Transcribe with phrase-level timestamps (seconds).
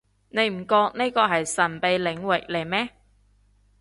[0.29, 2.89] 你唔覺呢個係神秘領域嚟咩